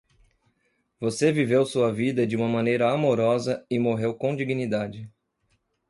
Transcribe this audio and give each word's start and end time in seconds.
Você 0.99 1.31
viveu 1.31 1.63
sua 1.63 1.93
vida 1.93 2.25
de 2.25 2.35
uma 2.35 2.47
maneira 2.47 2.91
amorosa 2.91 3.63
e 3.69 3.77
morreu 3.77 4.15
com 4.15 4.35
dignidade. 4.35 5.07